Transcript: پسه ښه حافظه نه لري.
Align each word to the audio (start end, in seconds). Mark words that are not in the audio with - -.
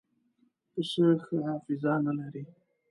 پسه 0.71 1.05
ښه 1.23 1.35
حافظه 1.47 1.93
نه 2.05 2.13
لري. 2.19 2.43